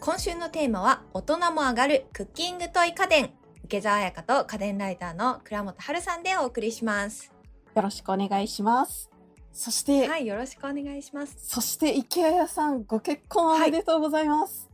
[0.00, 3.32] 今週のテーマは大人も上がるクッキングトイ家電。
[3.66, 7.30] 池澤彩香と家電ライターの倉本春さんでお送りします。
[7.76, 9.10] よろしくお願いします。
[9.52, 11.36] そして、はいよろしくお願いします。
[11.38, 14.70] そして池谷さんご結婚おめでとうございます、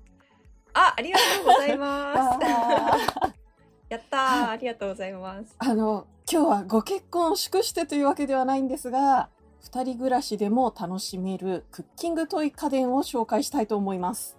[0.73, 2.39] あありがとうございます。
[3.91, 4.51] やったー。
[4.51, 5.57] ありがとうございます。
[5.59, 9.29] あの今日はご結婚を祝してというわけではないんですが
[9.61, 14.37] 二人暮らしでも楽しめるクッキングトイ家電を紹介したいと思います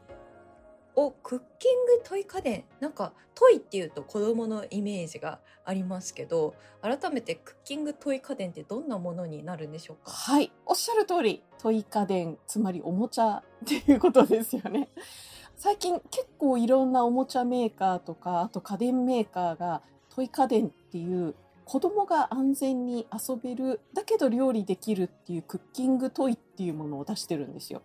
[1.00, 2.64] おクッキングトイ家電。
[2.80, 10.12] なんかトイっていうと子供のイメージがありますけど改めてクッキングトイ家電ってどんなものになるんでしょうか？
[10.12, 10.52] はい。
[10.66, 14.90] おっしゃる通りトイ家電つまりおもちゃっていうことですよね。
[15.56, 27.82] 最近結構いろんなおもちゃメーカーとかあと家電メーカーがトイ家電っていう子供が安全に遊べるだけど料理できるっていうクッキングトイっていうものを出してるんですよ。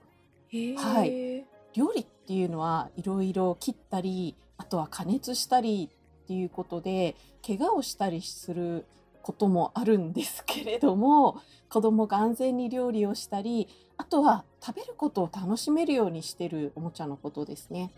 [0.79, 5.91] はい料理っていうのはいろいろ切ったりあとは加熱したり
[6.25, 8.87] っていうことで怪我をしたりする
[9.23, 17.93] こともあるんですけれども 子供が安全に料理をしたりあとは食べることを楽しめるようにしてるおもちゃのことですね。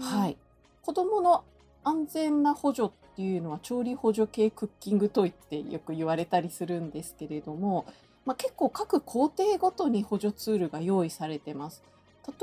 [0.00, 0.36] はい、
[0.82, 1.44] 子供の
[1.84, 7.86] 安全な補助っていうのは調理補助系クッキングトイってよく言われたりするんですけれども、
[8.24, 11.82] まあ、結構各工程ごとに補助ツールが用意されてます。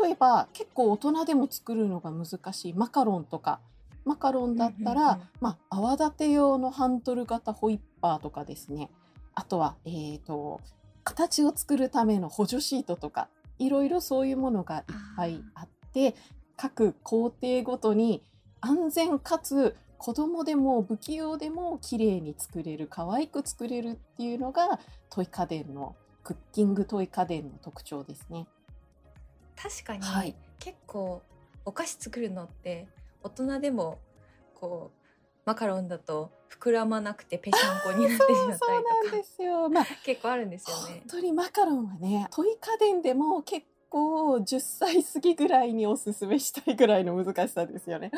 [0.01, 2.73] 例えば結構大人でも作るのが難しい。
[2.73, 3.59] マカロンとか。
[4.03, 8.91] マカロンだったら、まあ、泡立て用のハンドル型ホイッパーとかですね。
[9.33, 10.61] あとは、えー、と
[11.03, 13.29] 形を作るための補助シートとか。
[13.59, 14.83] いろいろそういうものがいっ
[15.15, 16.15] ぱいあって
[16.57, 18.21] 各工程ごとに
[18.61, 28.47] 安全かつ子供でも不器用でも綺麗に作れる可愛く作れるっていうのがトイ家電のクッキングトイ家電の特徴ですね。
[29.55, 31.21] 確かに、はい結構
[31.65, 32.87] お菓子作るのって
[33.21, 33.99] 大人でも
[34.55, 34.99] こう
[35.45, 38.57] マカロンだと膨らまなくてぺしゃんこになってしまったり
[39.03, 39.69] とかですよ。
[39.69, 41.03] まあ結構あるんですよ本ね。
[41.07, 48.11] 当にマカロンはねトイ家電でも結構10歳過ぎぐらいにおすすめしたいぐらいの難しさですよね。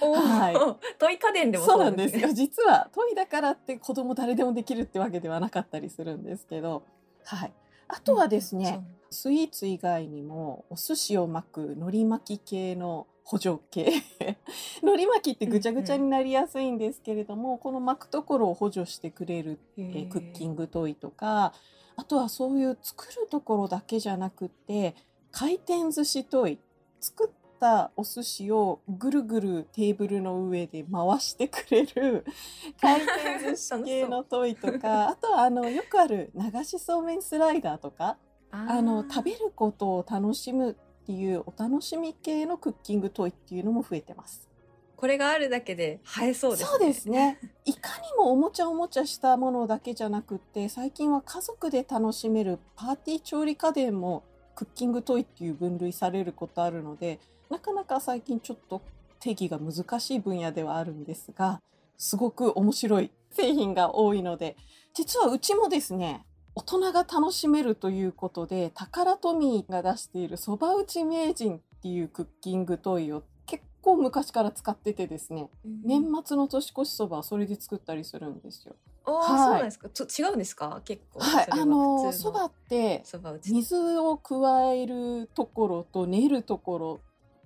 [0.00, 2.32] はいトイ家電でもそうそうんですすよ。
[2.32, 6.82] 実はトイだからって子供誰でもできるってわけではなかったりするんですけど、
[7.24, 7.52] はい。
[7.88, 13.92] あとはですね、スイーツ以外にもお寿司を巻く海苔巻き系の補助系。
[14.82, 20.08] 海苔巻きってぐちゃぐちゃになりやすいんですけれども、この巻くところを補助してくれるえー。
[20.08, 21.52] クッキグングトイとか
[21.96, 24.94] あとはそういう作るところだけじゃなくって
[25.30, 26.58] 回転寿司トイ
[27.00, 27.30] 作っ
[27.60, 32.24] たお寿司をぐるぐるテーブルの上で回してくれる
[32.80, 38.16] 回転寿司系のトイとかあとはあのよくある流しそうめんスライダーとか
[38.50, 40.74] あの食べることを楽しむっ
[41.06, 44.48] ていうお楽しみ系のクッキングトイっていうのも増えてます。
[44.96, 46.66] これがあるだけで映えそうですね。
[46.70, 47.38] そうですね。
[47.64, 58.82] いかにもおもちゃおもちゃしたものだけじゃなくって最近は家族で楽しめるパーティー調理家電もクッキングトイっていう分類されることあるのでなかなか最近ちょっと
[59.20, 61.62] 定義が難しい分野ではあるんですが
[61.96, 64.56] すごく面白い製品が多いので
[64.94, 66.24] 実はうちもですね
[66.58, 78.74] 大人が楽しめるということでタカラトミーが出しているそば打ち名人っていうクッキングトイを結構昔から使っててですねうん年末の年越しそばはそれで作ったりするんですよ。
[79.06, 79.88] おーはいそうなんですか。
[79.88, 80.82] ちょ違うんですか？
[80.84, 81.20] 結構。
[81.20, 83.04] はい、あのそばって。
[83.44, 87.00] 水を加えるところと練るところ、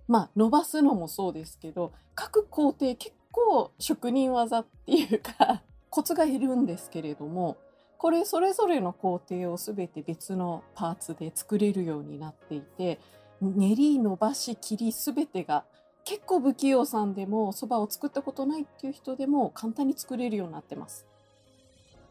[0.09, 7.59] まあ伸ばすのもそうですけど、各工程結構職人技っていうかコツがいるんですけれども、
[8.03, 12.99] これそれぞれの工程をすべて別のパーツで作れるようになっていて、
[13.41, 15.63] 練り伸ばし切りすべてが
[16.03, 21.07] 結構不器用さんでもそばを作ったことないっていう人でも簡単に作れるようになってます。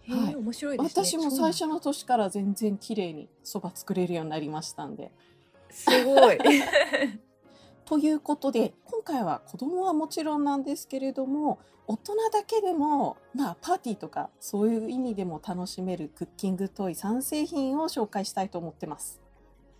[0.07, 1.03] はい面白いですね。
[1.03, 5.11] 私も最初の年から全然綺麗にそば作れるようになりましたんで。
[5.71, 6.37] すごい。
[7.91, 19.19] ということで今回は子供はもちろんなんですけれども大人だけでも、まあ、パーティーとかそういう意味でも楽しめるクッキングトイ3製品を紹介したいと思ってます。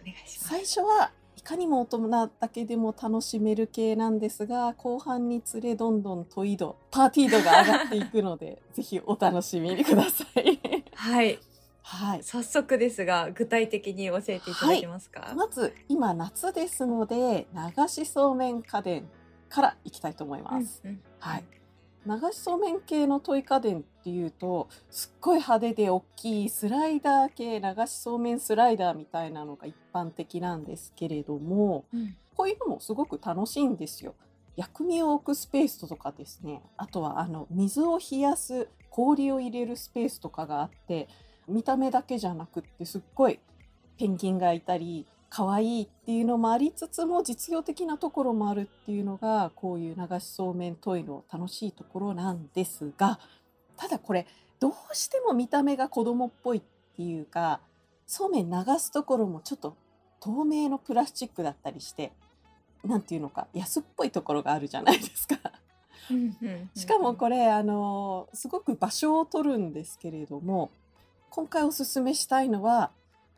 [0.01, 0.49] お願いします。
[0.49, 10.59] 最初はいかにも大人だけでも楽しめる系なんですが後半につれどんどんトイ度パーティー度が上がっていくので ぜひお楽しみにください。
[10.95, 11.39] はい。
[11.93, 15.33] はい早速ですが具体的に教えていただけますか？
[15.35, 19.09] まず今夏ですので流しそうめん家電
[19.49, 20.81] からいきたいと思います。
[20.85, 21.43] うんうんはい。
[22.05, 34.15] 流しそうめん系のトイ家電っていうとすっごい派手で大きいスライダー系流しそうめんスライダーみたいなのが一般的なんですけれどもうんここういうのもすごく楽しいんですよ。
[34.55, 41.07] 薬味を置くスペースとかですねあとはあの水を冷やす氷を入れるスペースとかがあって
[41.47, 43.39] 見た目だけじゃなくってすっごい
[43.97, 53.19] ペンギンがいたり可愛いっていうのもありつつも実用的なところもあるっていうのがこういう流しそうめんトイの楽しいところなんですが
[53.77, 54.27] ただこれ
[54.59, 56.61] どうしても見た目が子供っぽいっ
[56.95, 57.61] ていうか
[58.05, 59.77] そうめん流すところもちょっと
[60.19, 62.11] 透明のプラスチックだったりして
[62.83, 65.37] なんていうのか安っぽいところがあるじゃないですか。
[66.75, 70.71] しかもこれあのすごく場所を取るんですけれども
[71.31, 72.91] 今回おすすめしたいのは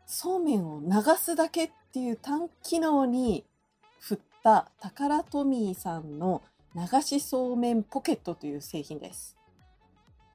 [0.04, 3.44] そうめんを流すだけっていう単機能に
[4.00, 6.42] 振ったタカラトミーさんの
[6.74, 9.36] 流しそうめんポケットという製品です。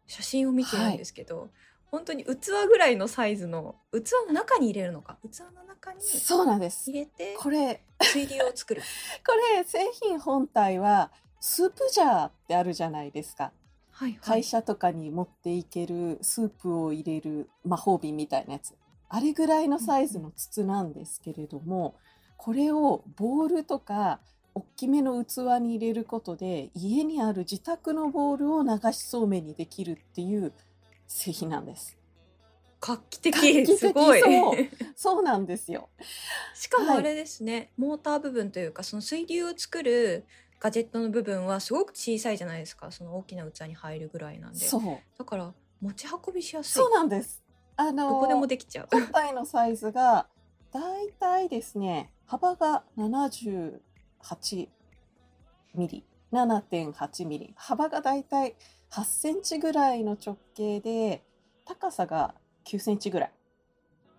[0.08, 1.50] 写真を見てるんですけど、
[1.92, 2.30] 本当に器
[2.70, 5.18] ぐらいのサイズの器の中に入れるのか？
[5.30, 6.90] 器の中にそうなんです。
[6.90, 8.82] 入れてこれ水流を作る
[9.28, 13.52] これ製品本体はスープジャーってあるじゃないですか。
[14.00, 14.19] はいはい。
[14.22, 18.74] 会社とかに持っていけるスープを入れる魔法瓶みたいなやつ。
[19.10, 21.96] あれぐらいのサイズの筒なんですけれども
[22.38, 24.19] これをボールとか
[24.54, 30.54] 大きめの器に入れることで家にある自宅のボールを流しそうめんにできるっていう
[31.07, 31.98] 製品なんです。
[32.80, 34.22] 画期的画期的すごい。
[34.22, 34.56] そう。
[34.95, 35.90] そうなんですよ。
[36.56, 40.25] しかもあれですね、モーター部分というかその水流を作る
[40.60, 42.92] ガジェットの部分はすごく小さいじゃないですか。
[42.92, 44.60] その大きな器に入るぐらいなんで。
[45.18, 46.72] だから持ち運びしやすい。
[46.74, 47.42] そうなんです。
[47.78, 48.88] あのどこでもできちゃう。
[48.92, 50.28] 本体のサイズが
[50.72, 53.80] だいたいですね幅が78
[55.76, 56.04] ミリ。
[56.32, 57.54] 7.8ミリ。
[57.56, 58.56] 幅がだいたい
[58.92, 61.24] 8センチぐらいの直径で
[61.66, 62.36] 高さが
[62.66, 63.32] 9センチぐらい。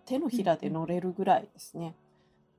[0.07, 1.95] 手のひらで乗れるぐらいですね、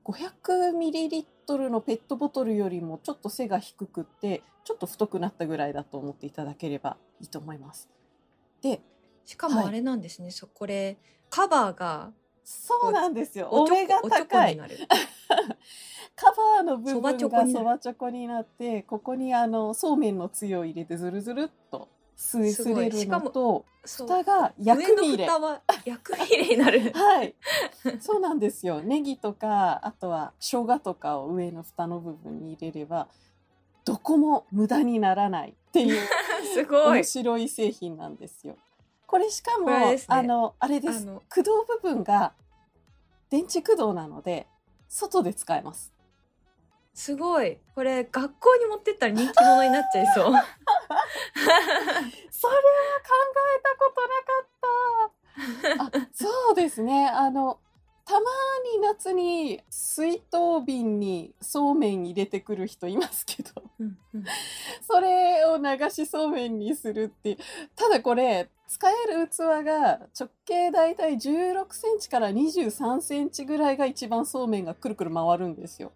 [0.04, 7.88] 500ミリリットルのペットボトルよりもちょっと背が低くってちょっと太くなったぐらいだと思っていただければいいと思います。
[8.60, 8.80] で
[9.24, 10.96] しかもあれなんですね、そうこれ
[11.30, 12.12] カバーが
[12.44, 13.48] そうなんですよ。
[13.50, 14.76] おちょお目が高いになる。
[16.14, 22.52] カバーの部分がそばチョコになってここにあのそうめんのつゆを入れてずるずるっとすごい。
[22.52, 25.28] すれるしかものと蓋が薬味入れ
[25.84, 26.92] 薬味入れになる。
[26.92, 27.34] はい。
[28.00, 28.80] そうなんですよ。
[28.82, 33.08] ネギとかあとは生姜とかを上の蓋の部分に入れれば
[33.84, 36.00] どこも無駄にならないっていう
[36.54, 36.98] すごい。
[36.98, 38.56] 面白い製品なんですよ。
[39.06, 40.00] これしかもね。
[40.06, 41.06] あのあれです。
[41.28, 42.32] 駆動部分が
[43.30, 44.46] 電池駆動なので
[44.88, 45.92] 外で使えます。
[46.94, 50.46] すごいこれ学校に持ってったら人気者になっちゃいそう それは考
[53.56, 55.98] えたことなかった。
[55.98, 57.08] あ、そうですね。
[57.08, 57.58] あの
[58.04, 58.20] たま
[58.74, 64.24] に夏に水筒瓶にそうめん入れてくる人いますけど、うんうん
[64.82, 67.38] それを流しそうめんにするって、
[67.74, 75.92] ただこれ使える器が直径だいたい16センチから23センチぐらいが一番そうめんがくるくる回るんですよ。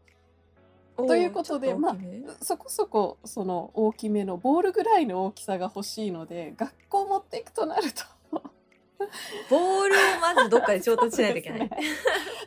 [0.96, 2.22] ということでおーちょっ大きめ？
[2.42, 8.04] そこそこその大きめのボールぐらいの大きさが欲しいので学校持っていくとなると。
[9.50, 11.70] ボールをまずどっかで調達しないといけない、 ね。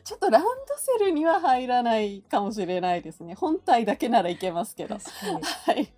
[0.03, 3.35] ちょっとランドセルには入らないかもしれないですね。
[3.35, 4.97] 本体だけならいけますけど。
[4.97, 5.93] はい。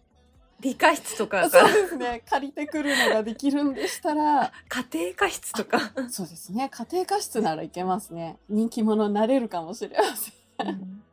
[0.59, 2.21] 理科室とかそうがですね。
[2.29, 4.51] 借りてくるのができるんでしたら。
[4.67, 5.79] 家庭科室とか、
[6.09, 6.69] そうですね。
[6.69, 8.37] 家庭科室ならいけますね。
[8.49, 10.31] 人気者になれるかもしれませ
[10.65, 10.67] ん。
[10.67, 11.03] うん。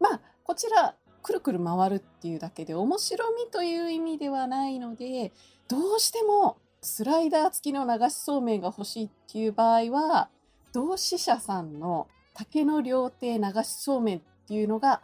[0.00, 5.32] まあこちらくるくる回るっていうだけで面白みという意味ではないので
[5.68, 10.28] どうしてもスライダー付きの流しそうめんが欲しいっていう場合は
[10.74, 15.00] 同志社さんの竹の料亭流しそうめんっていうのが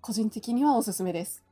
[0.00, 1.44] 個人的にはおすすめです。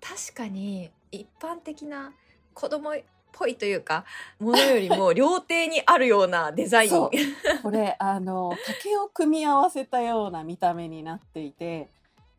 [0.00, 2.12] 確かに一般的な
[2.52, 2.98] 子供っ
[3.32, 4.04] ぽいというか
[4.38, 11.90] ものよりも料亭にあるようなデザインこれあの竹を組み合わせたような見た目になっていて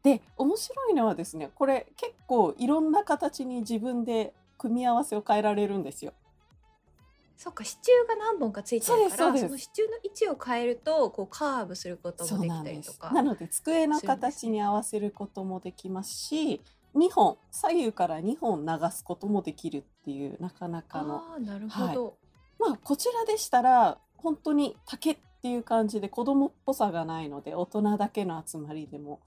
[0.07, 6.13] で面白いのはですねこれ結構いろんな形に自分で組み合わせを変えられるんですよ。
[7.35, 13.11] そっか支柱が何本かついてるからその支柱の位置を変えるとこうカーブすることもできたりとか。
[13.11, 16.61] なので机の形に合わせることもできますし
[16.95, 21.17] 2本左右から2本流すこともできるっていうなかなかの。
[21.17, 22.17] ああなるほど、
[22.59, 29.19] まあこちらでしたら本当に竹っていう感じで子供っぽさがないので大人だけの集まりでも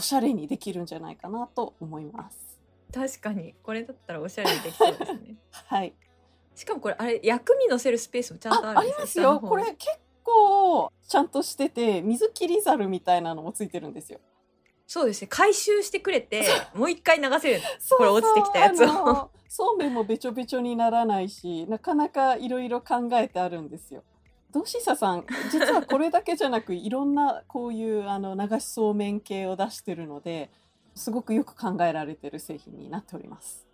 [0.00, 2.58] おしゃれにできるんじゃないかなと思います。
[2.90, 5.34] 確かにこれだったらおしゃれにできそうですね
[5.68, 5.92] はい。
[6.54, 9.40] しかもこれあれ薬味乗せるスペースもちゃんとああ、あるんですりますよ。
[9.40, 9.78] これ結
[10.24, 14.20] 構ちゃんとしてて水切りざるみたいなのもついてるんですよ。
[14.86, 24.02] そうですね回収してくれてもう一回流せるそうこれ落ちてきたやつをそうめんもべちょべちょにならないしなかなかいろいろ考えてあるんですよ。
[24.52, 30.50] 同志社さん実はこれだけじゃなくいろんなこういうあの流しそうめん系を出してるので
[30.94, 33.66] すごくよく考えられてる製品になっております。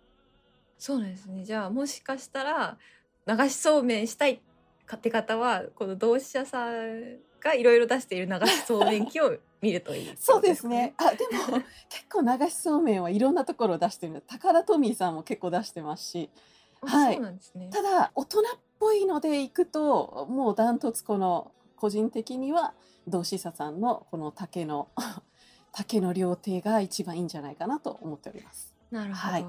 [0.77, 2.77] そうですねじゃあもしかしたら
[3.25, 10.93] 流しそうめんしたいって方はこの同志社さんがいろいろ出している流しそうめん機を見るといいってことそうですね。
[10.97, 16.39] あでも結構流しそうめんはいろんなところを出してる宝トミーさんも結構出してますしあ
[16.81, 17.19] はい。
[17.19, 17.69] ね。
[17.71, 18.43] ただ大人っ
[18.79, 22.73] ぽいのでいくともうダントツこの個人的には
[23.07, 24.89] 同志社さんのこの竹の
[25.73, 28.73] 竹の料亭が一番いいんじゃないかなと思っております。
[28.91, 29.45] なるほど、はい。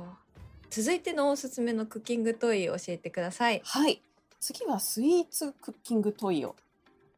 [0.71, 3.63] 続いてのおすすめのクッキングトイ教えてください。
[3.65, 4.03] はい。
[4.41, 6.55] 次はスイーツクッキングトイを。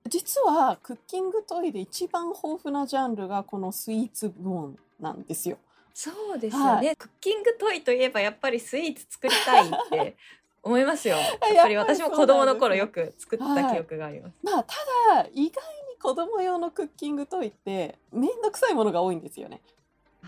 [0.09, 5.59] 実はクッキングトイで一番豊富なジャンルがこのスイーツ部門なんですよ。
[5.95, 10.17] そうですよね、クッキングトイといえばやっぱりスイーツ作りたいって
[10.63, 11.17] 思いますよ。
[11.17, 14.75] やっぱり私も子供の頃よく作った記憶があります、まあた
[15.15, 19.61] だ意外に子供用のクッキングトイって面倒くさいものが多いんですよね。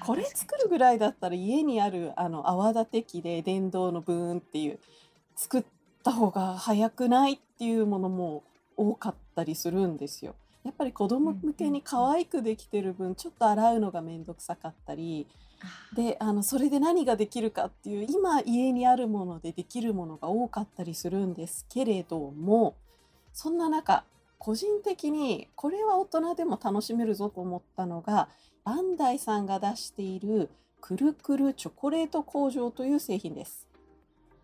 [0.00, 4.78] これ作るぐらいだったら家にあるあの泡立て器で電動のブーンっていう
[5.36, 5.64] 作っ
[6.02, 8.42] た方が早くないっていうものも
[8.76, 10.34] 多かったりするんですよ。
[10.64, 15.26] やっぱり子供向けに可愛くできてる分ちょっと洗うのが面倒くさかったり
[15.94, 22.74] であのそれで何ができるかっていう今家にあるものでできるものが多かったりするんですけれども
[23.32, 24.04] そんな中
[24.38, 28.28] 個人的にこれは大人でも楽しめるぞと思ったのが
[28.64, 30.50] バンダイさんが出している
[30.80, 33.68] くるくるチョコレート工場という製品です。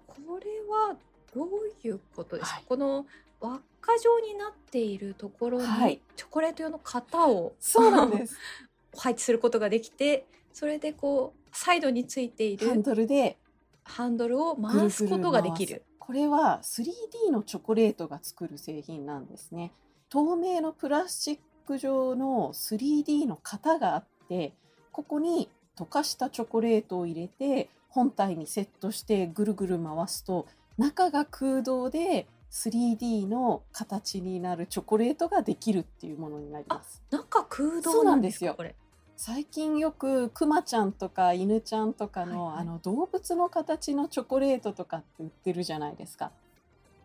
[0.07, 0.97] これは
[1.35, 1.49] どう
[1.85, 3.07] いうことですか、はいこの
[3.41, 8.37] 輪っか状になっているところはいにチョコレート用の型をそうなんです。
[8.97, 13.39] 配置することができてそれでこうサイドについていハンるドルで
[13.85, 15.83] ハンドルを回すことができぐる。
[15.99, 19.73] これは 3D のチョコレートが作る製品なんですね。
[20.09, 24.55] 透明のプラスチック状の 3D の型があって
[24.91, 30.47] ここに溶かしたチョコレートを入れて本体にセットしてぐるぐる回すと
[30.79, 37.03] 中が空洞で 3D の形になるチョコレートができるっていうものになります。
[37.11, 38.75] 中空そう洞なんですよこれ。
[39.21, 42.63] 最近よくクマちゃんとか犬ちゃんとかの,、はいはい。
[42.63, 46.31] あの動物の形のチョコレートとかって売ってるじゃないですか。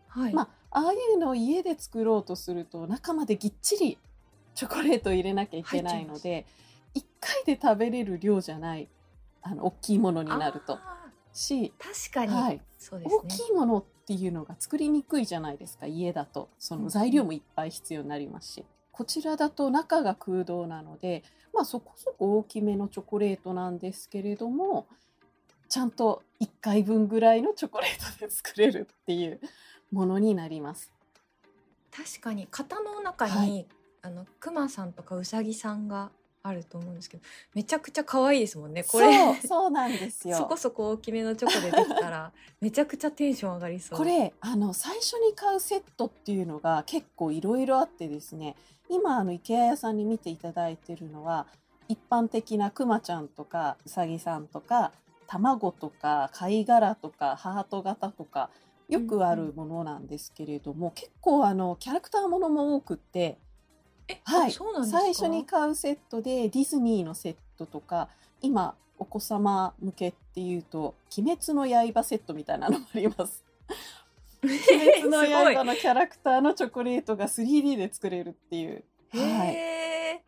[0.10, 0.34] はい。
[0.34, 3.98] まあああいうのを家で作ろうとすると中までぎっちり
[4.54, 6.46] チョコレートを入れなきゃいけないので
[6.94, 8.88] 1回で食べれる量じゃない。
[9.42, 10.76] あの大きいものになると。
[10.76, 13.22] あし、ー確かに、はい、そうですね。
[13.24, 16.50] 大きいものっていうのが作りにくいじゃないですか家だと。
[16.60, 21.24] その材料もいっぱい必要になりますし、こちらだと中が空洞なので
[21.54, 24.88] まあそこそこ大きめのチョコレートなんですけれども
[25.68, 29.42] ちゃんと1回分ぐらいのチョコレートで作れるっていう
[29.92, 30.92] ものになります。
[31.92, 33.68] 確かに型の中に、はい。
[34.04, 36.12] あのクマさんとかウサギさんが
[36.44, 37.24] あると思うんですけど
[37.56, 39.34] めちゃくちゃ可愛いですもんねこれ。
[39.48, 40.36] そうなんですよ。
[40.36, 43.98] そこそこ大きめのチョコでできたら めちゃくちゃテンション上がりそう。
[43.98, 48.58] これあの最初に買うセットっていうのが結構いろいろあってですね
[48.90, 51.48] 今あの IKEA 屋さんに見ていただいてるのは
[51.88, 54.92] 一般的なクマちゃんとかウサギさんとか
[55.28, 58.50] 卵とか貝殻とかハート型とか
[58.90, 63.38] よくあるものなんですけれども、結構あのキャラクターものも多くって
[64.08, 68.10] え、はい、最初に買うセットでディズニーのセットとか
[68.42, 73.43] 今お子様向けっていうと「鬼滅の刃」セットみたいなのもあります。
[74.44, 78.84] 鬼滅の刃の キャラクターのチョコレートが 3D で作れるっていう。
[79.10, 80.24] へはいえ、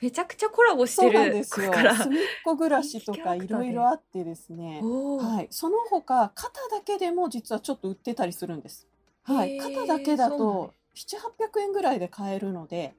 [0.00, 1.72] めちゃくちゃコラボしそうなんてるですよ。
[1.72, 4.80] すみっこ暮らしとかいろいろあってですね。
[4.82, 8.86] はい、その他肩だけでも実はちょっと売ってたりするんです。
[9.24, 12.94] はい、肩だけだそうなんと7800円ぐらいで買えるので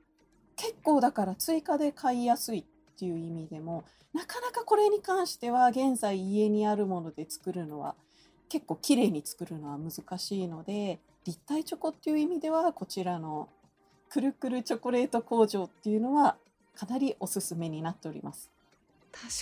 [0.56, 2.66] 結構だから追加で買いやすいっ
[2.98, 7.96] ていう意味でもなかなかこれに関しては現在家にあるもので作るのは
[8.50, 13.48] 結構綺麗に作るのは難しいので立体チョコっていう意味ではこちらの
[14.10, 16.36] くるくるチョコレート工場っていうのは
[16.76, 18.50] かなりおすすめになっております。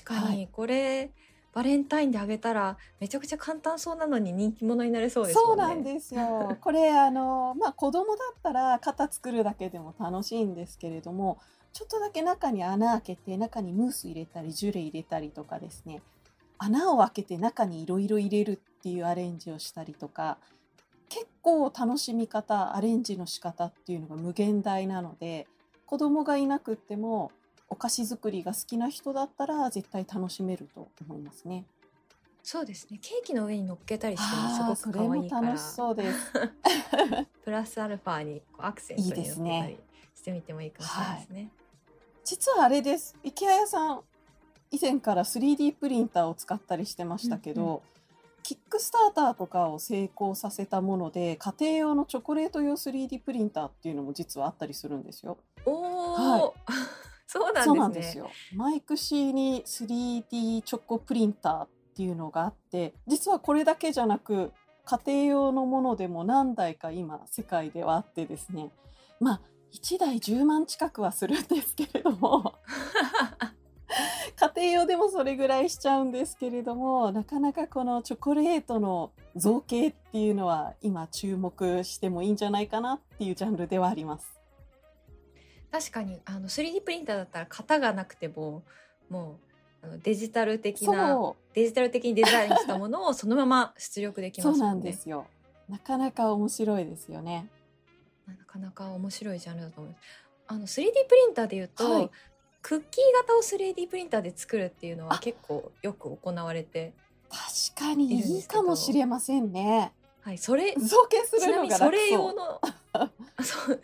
[0.03, 1.11] 確かにこれ、
[1.53, 5.43] バレンタインであげたらめちゃくちゃ簡単そうなのに人気者になれそうですね。
[5.43, 6.57] そうなんですよ。
[6.61, 11.39] これあのまあ子供だったら型作るだけでも楽しいんですけれども、
[11.73, 16.01] ちょっとだけ中に穴開けて中にムース入れたりジュレ入れたりとかですね、
[16.57, 20.37] 穴を開けて中にいろいろ入れるっていうアレンジをしたりとか、
[21.09, 25.47] 結構楽しみ方アレンジの仕方っていうのが無限大なので、
[25.85, 27.31] 子供がいなくっても
[27.69, 31.65] お菓子作りが好きな人だったら絶対楽しめると思いますね。
[32.43, 36.31] そうですねケーキの上に乗っけたりしてもすごく可愛いから楽しそうです。
[37.43, 39.79] プラスアルファにこうアクセントにいい乗っけたり
[40.15, 41.51] してみてもいいかもしれないですね。
[42.23, 43.15] 実はあれです。
[43.23, 44.01] 池谷屋さん
[44.71, 47.81] 以前から 3D プリンターを使ったりしてましたけど、うんう
[48.47, 55.37] キックスターターとかを成功させたもので家庭用のチョコレート用 3D プリンターっていうのも実はあったりするんですよ。
[55.65, 56.53] おお、は
[57.27, 57.65] そうなんですね。
[57.65, 58.29] そうなんですよ。
[58.55, 64.53] マイクシーに 3D チョコプリンターっていうのがあって実はこれだけじゃなく
[64.85, 68.71] 家庭用のものでも何台か今世界ではあってですね
[69.19, 69.41] まあ
[69.73, 72.53] 1台10万近くはするんですけれども
[74.39, 84.33] 家庭用でもそれぐらいしちゃうんですけれどもなかなかこのチョコレートの造形っていうのは今注目してもいいんじゃないかなっていうジャンルではあります。
[85.71, 88.63] 確かにあの 3D プリンターだったら型がなくても
[89.09, 89.39] も
[89.83, 94.81] うデジタル的なデジタル的にデザインしたものをそのまま出力できそうなん。
[94.81, 95.27] ですよ。
[95.69, 97.49] なかなか面白いですよね。
[98.27, 100.01] なかなか面白いジャンルだと思います。
[100.47, 102.09] あの 3D プリンターでいうと、はい
[102.61, 106.93] クッキー型を 3D プリンターで作るっていうのはあ結構よく行われて、
[107.29, 109.93] 確かにいいかもしれませんね。
[110.21, 112.33] はい、それ造形するのが楽それ用。
[112.33, 112.61] の
[112.93, 113.11] あ
[113.41, 113.81] そう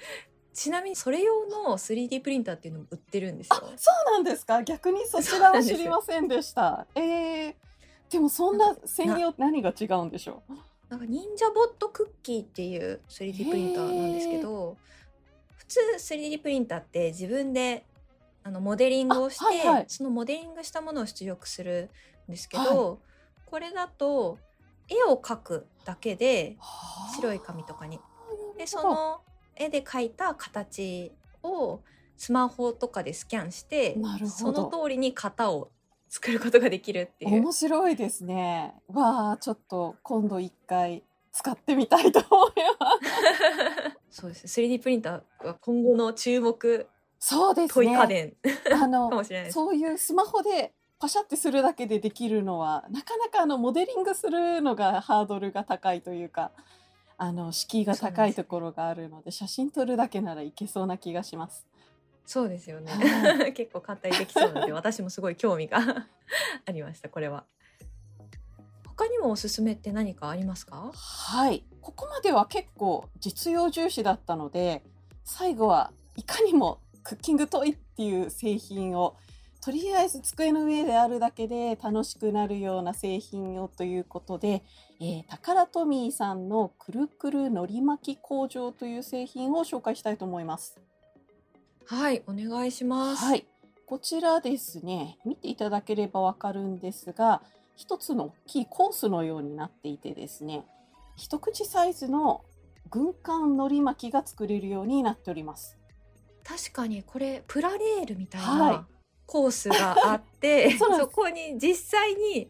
[0.54, 3.72] ちなみにそれ用の 3D プリンターっていうのも売ってるんですあ、よ。
[3.76, 4.62] そうなんですか。
[4.64, 6.86] 逆にそちらは知りませんでした。
[6.96, 7.56] ええ
[8.10, 10.54] でもそんな専用何が違うんでしょう？
[10.90, 14.78] なんか忍者ボットクッキーっていう 3D プリンターなんですけど
[15.56, 17.86] 普通 3D プリンターって自分で
[18.44, 19.86] あのモデリングをして、あはいはい。
[19.88, 21.90] そのモデリングしたものを出力する
[22.28, 22.98] んですけど、は
[23.46, 24.38] これだと
[24.90, 26.58] 絵を描くだけで
[27.16, 28.00] 白い紙とかに。
[28.58, 29.22] でその
[29.56, 31.82] 絵で描いた形を
[32.18, 34.64] スマホとかでスキャンしてなるそほど。
[34.64, 35.72] の通りに型を
[36.10, 37.42] 作ることができるっていう。
[37.42, 38.76] 面白いですね。
[38.88, 42.92] わあ、ちょっと今度一回使ってみたいと思いま
[44.12, 44.22] す。
[44.22, 44.46] そうです。
[44.46, 46.88] 3D プリンターは今後の注目
[47.26, 48.34] そうですトイ家ね。
[48.44, 49.24] 電あ かの。
[49.50, 56.52] そういうスマホでパシャってするだけでできるのはなかなかあのモデリングするのがハードルが高いというか
[57.18, 61.66] あの敷居が高いところがあるので写真撮るだけならいけそうな気がします。
[62.26, 63.52] そうですよねは。
[63.56, 65.80] 結構簡単にできそうなので私もすごい興味が
[66.66, 67.46] ありましたこれは。
[68.86, 70.92] 他にもおすすめって何かありますか？
[70.94, 74.84] はいここまでは結構実用重視だったので
[75.24, 79.16] 最後はいかにもクッキングトイっていう製品を
[79.64, 84.62] とりあえず机の上であるだけで楽しくなるような製品をということで、
[85.00, 90.82] えー、タカラトミーさんのくるくるのり巻き工場という製品を紹介したいと思います。
[91.86, 93.24] はいお願いします。
[93.24, 93.46] はい、
[93.86, 97.42] こちらですね見ていただければわかるんですが
[97.78, 100.66] 一つの大きいコースのようになっていてですね
[101.16, 102.44] 一口サイズの
[102.90, 105.78] 軍艦のり巻きが作れるようになっております。
[106.44, 108.58] 確かにこれプラレールみたいはい。
[108.74, 108.88] な
[109.26, 111.10] コースがあって、 そうなんです。
[111.10, 112.50] そこに実際に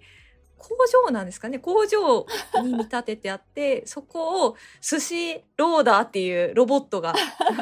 [0.57, 0.69] 工
[1.05, 1.59] 場なんですかね。
[1.59, 2.25] 工場
[2.63, 7.13] に見立ててあってそこを寿司ローダーっていうロボットが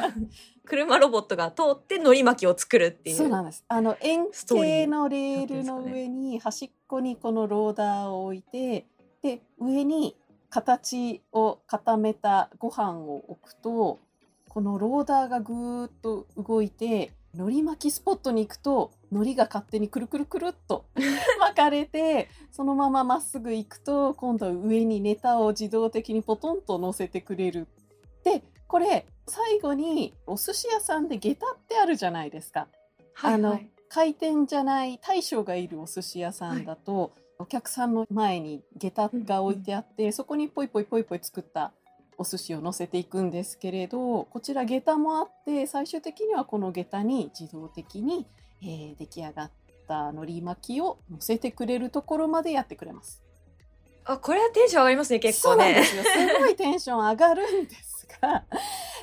[0.65, 3.65] 車ロボットが通ってのり巻きを作るっていうそうなんです。
[3.67, 8.85] あの円形のレールの上に端っこにこのローダーを置いて、
[9.21, 10.15] で上に
[10.49, 13.99] 形を固めたご飯を置くと、
[14.53, 20.83] このローダーがぐーっと動いて、海苔巻きスポットに行くと海苔が勝手にくるくるくるっと
[21.39, 27.69] 巻かれてそのまままっすぐ行くと今度は上にネタを自動的にポトンと乗せてくれる。
[28.25, 32.67] でこれ最後にお寿司屋さんで下駄ってあるじゃないですか。
[33.21, 41.73] あのはいはい回転じゃない大将がいるお寿司屋さんだと、お客さんの前に下駄が置いてあって、そこにポイポイポイポイ作った
[42.21, 48.25] お寿司を乗せていくんですけれどこちら下駄もあって最終的にはこの下駄に自動的に、
[48.61, 49.51] えー出来上がっ
[49.87, 53.23] た海苔巻きを乗せてくれるところまでやってくれます。
[54.05, 56.03] あこれはテンション上がりますね結構ねそうなんですよ。
[56.03, 58.43] すごいテンション上がるんですが、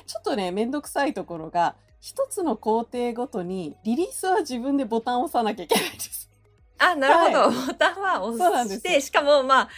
[0.05, 6.29] ちょっとね、めんどくさいところが、一つの工程ごとにリリースは自分でボタンを押さなきゃいけないんです。
[6.77, 9.69] あなるほど、ボタンは押してしかもまあ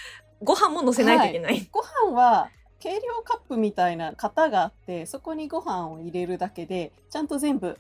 [0.43, 2.49] ご飯も乗せないといけない、ご飯は
[2.81, 7.77] 計量カップみたいな型があって、そこにご飯を入れるだけで、ちゃんと全部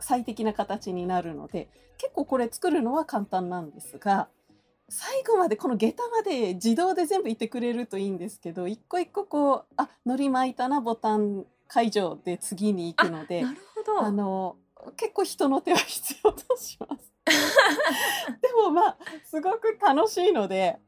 [0.00, 4.28] 最適な形になるので、結構これ作るのは簡単なんですが、
[4.88, 14.56] 最後までこの下駄まで自動で全部いってくれるといいんですけど、一個一個こう、あ、海苔巻いたなボタン解除で次に行くので、なるほどあの
[14.96, 17.12] 結構人の手は必要とします。
[18.40, 20.78] でもまあすごく楽しいので、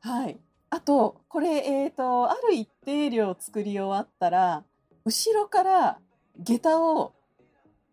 [0.00, 0.38] はい。
[0.70, 4.64] あとこれえっ、とある一定量作り終わったら
[5.04, 5.98] 後ろから
[6.38, 7.12] 下駄を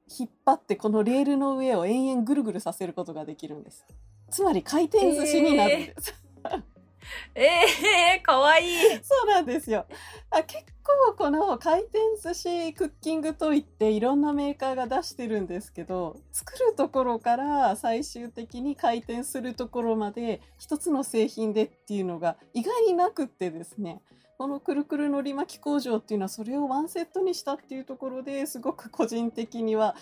[0.07, 3.85] 引っ張ってこのレールの上を延々ぐるぐるさせることができるんです。
[4.29, 6.13] つまり回転寿司になるんです。
[6.45, 6.76] え
[7.35, 8.77] えー、かわいい。
[9.03, 9.85] そうなんですよ。
[10.29, 24.01] あ結構この回転寿司クッキングトイっていろんなメーカーが出してるんですけど作るところから最終的に回転するところまで一つの製品でっていうのが意外になくってですね
[24.37, 29.95] このくるくるのり巻き工場っていうのはそれをワンセットにしたっていうところですごく個人的には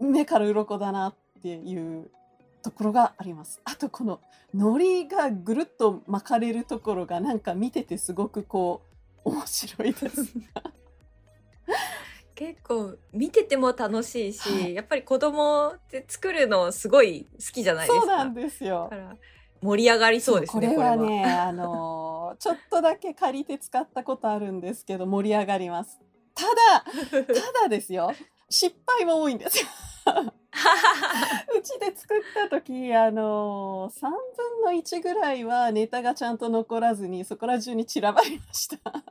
[0.00, 2.10] 目から鱗だなっていう
[2.62, 3.60] ところがあります。
[3.64, 4.20] あとこの
[4.54, 8.82] 海苔がぐるっと巻かれるところがなんか見ててすごくこ
[9.24, 10.26] う面白いです。
[12.34, 18.06] 結構見てても楽しいし、はいやっぱり子供って作るのすごい好きじゃないですか。
[18.06, 18.96] そうなんですよだ。
[18.96, 19.16] から
[19.60, 20.66] 盛り上がりそうですね。
[20.68, 26.00] これはね、あのーちょっとだけ借りて使ったことあるんですけど盛り上がります。
[26.34, 27.24] ただ。
[27.26, 28.12] ただですよ。
[28.48, 29.66] 失敗も多いんですよ。
[31.58, 34.10] うちで作った時、あのー、3分
[34.64, 38.78] の1ぐらいはネタがちゃんと残らずにそこら中に散らばりました。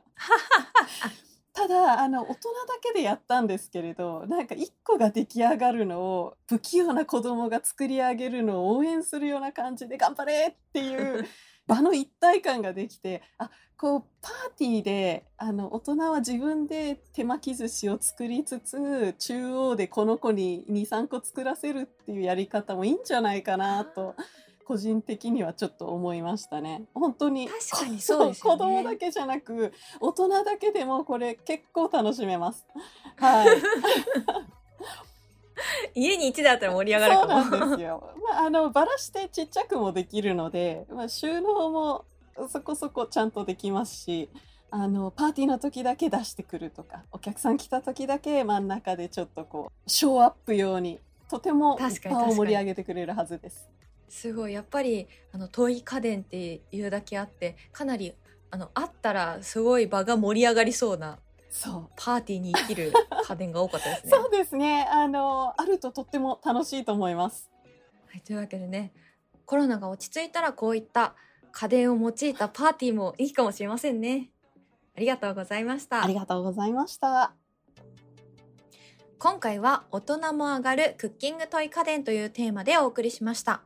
[1.52, 11.26] ただあの大人だけでやったんですけれどなんか1個が出来上がるのを不器用な子供が作り上げるのを応援するような感じで頑張れっていう
[11.72, 24.14] 場の一体感ができてあこうパーティーであの大人は自分で手巻き寿司を作りつつ中央でこの子に23個作らせるっていうやり方もいいんじゃないかなと
[24.64, 26.84] 個人的にはちょっと思いましたね。
[26.94, 32.66] 本当に確かに そうですよね子供だけじゃなく大人だけでもこれ結構楽しめます。
[33.16, 33.56] はい。
[35.94, 37.26] 家に一台あったら盛り上がるそう。
[37.26, 38.12] なんですよ。
[38.30, 42.04] まああのバラしてちっちゃくもできるので、まあ収納も
[42.48, 44.28] そこそこちゃんとできますし。
[44.74, 50.98] あのパーティーの時だけ出してくるとかお客さん来た時だけ真ん中でちょっとこうショーアップ用に
[51.28, 53.68] とても確かに場を盛り上げてくれるはずです。
[54.08, 58.14] すごいやっぱりあのトイ家電っていうだけあってかなり
[58.50, 61.18] あのあったらすごい場が盛り上がりそうな
[61.52, 62.92] そうパーティーに生きる
[63.28, 64.10] 家電が多かったですね。
[64.10, 64.88] そうですね。
[64.90, 67.50] あの、あるととっても楽しいと思います。
[68.08, 68.92] はい、というわけでね
[69.46, 71.14] コロナが落ち着いたらこういった
[71.50, 74.30] 家電を用いたパーティーもいいかもしれませんね。
[74.96, 76.14] ありがとうございましたあり。
[76.14, 77.34] がとうございました。
[79.18, 83.62] 今回は大人も上がるクッキングトイ家電というテーマでお送りしました。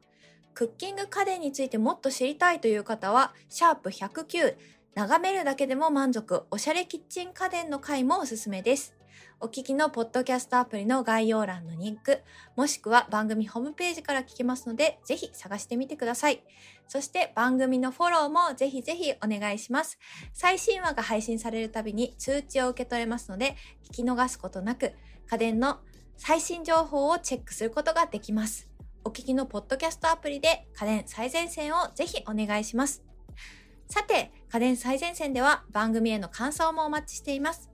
[0.54, 4.56] クッキング家電についてもっと知りたいという方は、シャープ109、
[4.96, 8.96] 眺めるだけでも満足、おしゃれキッチン家電の回もおすすめです。
[9.40, 12.22] お聞きのポッドキャストアプリの概要欄のリンク、
[12.56, 16.42] もしくは番組ホームページから聞けますので、ぜひ探してみてください。
[16.88, 19.98] そして番組のフォローもぜひぜひお願いします。
[20.32, 23.54] 最新話が配信されるたびに通知を受け取れますので、
[23.90, 24.94] 聞き逃すことなく、
[25.28, 25.80] 家電の
[26.16, 28.70] 最新情報をチェックすることができます。
[29.04, 33.04] お聞きのポッドキャストアプリで家電最前線をぜひお願いします。
[33.88, 37.70] さて、家電最前線では番組への感想もお待ちしています。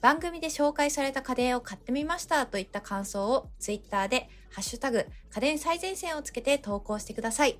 [0.00, 7.58] 番組で紹介された家電を買ってみましたといった感想をツイッターでハッシュタグ家電最前線をつけて投稿してください。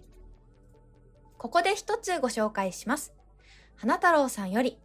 [1.38, 3.14] ここで一つご紹介します。
[3.76, 4.78] 花太郎さんより、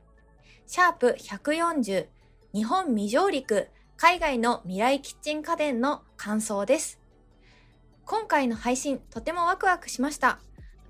[0.68, 2.08] シャープ140
[2.54, 7.00] 日本未上陸海外の未来キッチン家電の感想です。
[8.06, 10.40] 今回の配信とてもワクワクしました。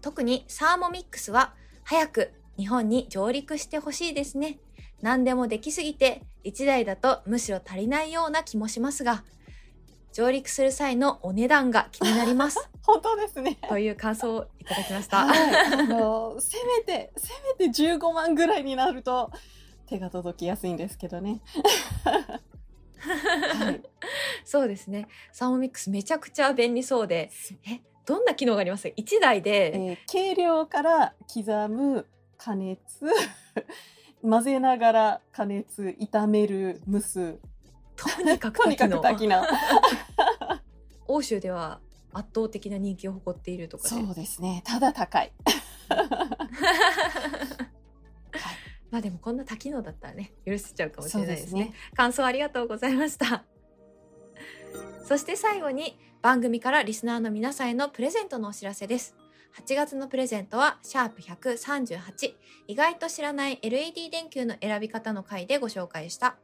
[0.02, 1.54] 特にサーモミックスは
[1.90, 4.60] 早く日本に上陸してほしいですね。
[5.02, 9.24] 何でもできすぎて1台だとむしろ足りないような気もしますが、
[10.14, 12.70] 上陸する際のお値段が気になります。
[12.86, 13.58] 本当ですね。
[13.68, 15.26] という感想をいただきました。
[15.26, 19.32] はい、あの、せめて、せめて15万ぐらいになると。
[19.88, 21.42] 手が届きやすいんですけどね。
[23.02, 23.82] はい、
[24.46, 25.08] そうですね。
[25.32, 27.32] サーモミックスめちゃくちゃ便利そうで、
[27.68, 32.08] え、どんな機能があります ?1 台で、えー計量から刻む
[32.40, 33.06] 加熱
[34.28, 37.38] 混ぜながら加熱炒める蒸す
[37.96, 39.44] とにかくとにかく多機能
[41.08, 41.80] 欧州では
[42.12, 43.90] 圧倒的な人気を誇っているとかで。
[43.90, 45.32] そうですねただ高い
[48.90, 51.66] まあでもこんな多機能だったらね、許せちゃうかもしれないですね。
[51.66, 53.46] ですね感想ありがとうございました。
[55.10, 59.16] そして最後に番組からリスナーの皆さんへのプレゼントのお知らせです。
[59.58, 62.36] 8月のプレゼントは、シャープ138、
[62.68, 66.36] 意外と知らない LED 電球の選び方の回でご紹介した、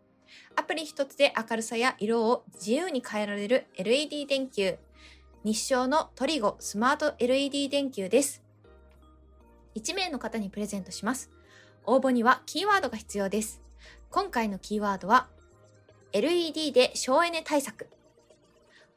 [0.55, 4.77] アプリ一つで明るさや色を自由に変えられる LED 電球。
[5.43, 8.41] 日照のトリゴスマート LED 電球です。
[9.75, 11.29] 1名の方にプレゼントします。
[11.83, 13.61] 応募にはキーワードが必要です。
[14.09, 15.27] 今回のキーワードは
[16.13, 17.89] LED で省エネ対策。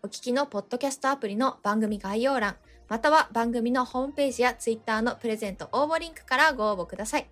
[0.08, 2.56] お聞きのポッドキャストアプリの番組概要欄、
[2.88, 7.28] または番組のホームページやツイッターのプレゼント応募リンクからご応募ください。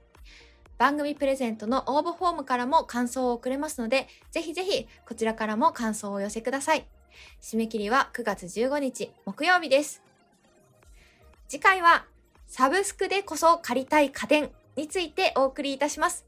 [0.76, 6.86] 番組プレゼントの応募フォームからも感想を送れますので、ぜひぜひこちらからも感想をお寄せください。
[7.40, 10.02] 締め切りは9月15日木曜日です。
[11.48, 12.04] 次回は
[12.46, 16.26] サブスクでこそ借りたい家電についてお送りいたします。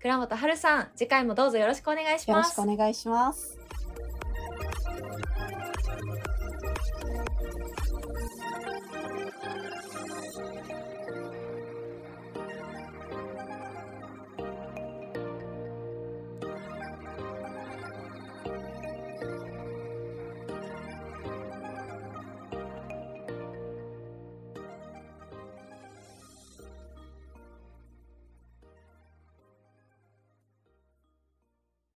[0.00, 2.76] 倉本春さん、次回もどうぞよろしくお願いしますよろしくお。
[2.76, 3.57] 願いします。